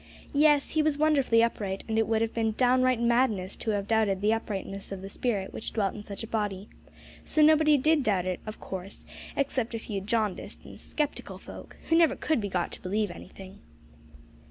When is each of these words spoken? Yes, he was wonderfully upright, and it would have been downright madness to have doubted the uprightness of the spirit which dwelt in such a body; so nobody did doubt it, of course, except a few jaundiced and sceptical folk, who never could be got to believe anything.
Yes, 0.33 0.71
he 0.71 0.81
was 0.81 0.97
wonderfully 0.97 1.43
upright, 1.43 1.83
and 1.87 1.99
it 1.99 2.07
would 2.07 2.23
have 2.23 2.33
been 2.33 2.53
downright 2.53 2.99
madness 2.99 3.55
to 3.57 3.69
have 3.69 3.87
doubted 3.87 4.19
the 4.19 4.33
uprightness 4.33 4.91
of 4.91 5.03
the 5.03 5.11
spirit 5.11 5.53
which 5.53 5.73
dwelt 5.73 5.93
in 5.93 6.01
such 6.01 6.23
a 6.23 6.27
body; 6.27 6.67
so 7.23 7.43
nobody 7.43 7.77
did 7.77 8.01
doubt 8.01 8.25
it, 8.25 8.39
of 8.47 8.59
course, 8.59 9.05
except 9.35 9.75
a 9.75 9.77
few 9.77 10.01
jaundiced 10.01 10.65
and 10.65 10.79
sceptical 10.79 11.37
folk, 11.37 11.77
who 11.89 11.95
never 11.95 12.15
could 12.15 12.41
be 12.41 12.49
got 12.49 12.71
to 12.71 12.81
believe 12.81 13.11
anything. 13.11 13.59